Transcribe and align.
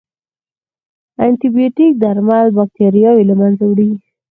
انټيبیوټیک 1.25 1.93
درمل 2.03 2.47
باکتریاوې 2.57 3.23
له 3.29 3.35
منځه 3.41 3.63
وړي. 3.67 3.91